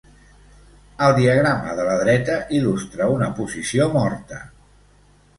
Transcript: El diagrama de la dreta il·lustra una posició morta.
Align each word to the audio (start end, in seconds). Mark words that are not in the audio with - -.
El 1.07 1.11
diagrama 1.17 1.75
de 1.79 1.85
la 1.89 1.97
dreta 1.99 2.37
il·lustra 2.59 3.09
una 3.17 3.27
posició 3.41 3.87
morta. 3.97 4.41